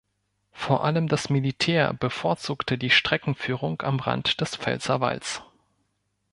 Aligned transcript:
Vor 0.51 0.83
allem 0.83 1.07
das 1.07 1.29
Militär 1.29 1.93
bevorzugte 1.93 2.75
die 2.75 2.89
Streckenführung 2.89 3.83
am 3.83 3.99
Rand 3.99 4.41
des 4.41 4.55
Pfälzerwalds. 4.55 5.43